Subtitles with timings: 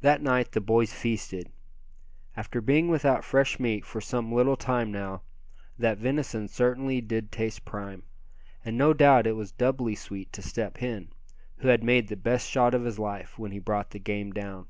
[0.00, 1.52] That night the boys feasted.
[2.36, 5.22] After being without fresh meat for some little time now,
[5.78, 8.02] that venison certainly did taste prime.
[8.64, 11.12] And no doubt it was doubly sweet to Step Hen,
[11.58, 14.66] who had made the best shot of his life when he brought the game down.